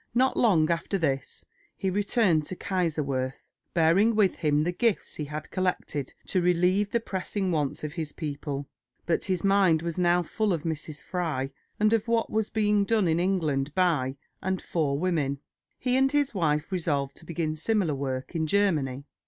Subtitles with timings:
[0.15, 1.45] Not long after this
[1.77, 3.43] he returned to Kaiserswerth,
[3.75, 8.11] bearing with him the gifts he had collected to relieve the pressing wants of his
[8.11, 8.67] people;
[9.05, 11.03] but his mind was now full of Mrs.
[11.03, 15.37] Fry, and of what was being done in England by and for women.
[15.77, 19.05] He and his wife resolved to begin similar work in Germany.